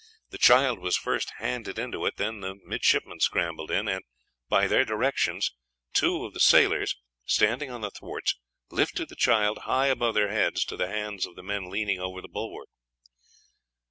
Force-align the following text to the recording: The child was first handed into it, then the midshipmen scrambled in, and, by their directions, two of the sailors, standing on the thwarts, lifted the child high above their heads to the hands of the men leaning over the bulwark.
The 0.31 0.39
child 0.39 0.79
was 0.79 0.97
first 0.97 1.31
handed 1.37 1.77
into 1.77 2.07
it, 2.07 2.17
then 2.17 2.39
the 2.39 2.55
midshipmen 2.65 3.19
scrambled 3.19 3.69
in, 3.69 3.87
and, 3.87 4.01
by 4.49 4.65
their 4.65 4.83
directions, 4.83 5.51
two 5.93 6.25
of 6.25 6.33
the 6.33 6.39
sailors, 6.39 6.95
standing 7.23 7.69
on 7.69 7.81
the 7.81 7.91
thwarts, 7.91 8.33
lifted 8.71 9.09
the 9.09 9.15
child 9.15 9.59
high 9.69 9.89
above 9.89 10.15
their 10.15 10.29
heads 10.29 10.65
to 10.65 10.75
the 10.75 10.87
hands 10.87 11.27
of 11.27 11.35
the 11.35 11.43
men 11.43 11.69
leaning 11.69 11.99
over 11.99 12.19
the 12.19 12.27
bulwark. 12.27 12.69